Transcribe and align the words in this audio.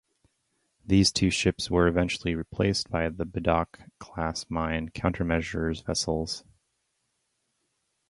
These 0.83 1.11
two 1.11 1.29
ships 1.29 1.69
were 1.69 1.85
eventually 1.87 2.33
replaced 2.33 2.89
by 2.89 3.07
the 3.09 3.23
"Bedok" 3.23 3.87
class 3.99 4.47
mine 4.49 4.89
countermeasures 4.89 5.85
vessels. 5.85 6.43